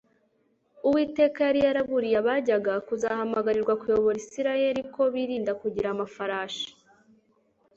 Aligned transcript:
uwiteka 0.87 1.39
yari 1.47 1.59
yaraburiye 1.67 2.17
abajyaga 2.21 2.73
kuzahamagarirwa 2.87 3.73
kuyobora 3.81 4.17
isirayeli 4.23 4.81
ko 4.93 5.01
birinda 5.13 5.51
kugira 5.61 5.87
amafarashi 5.91 6.67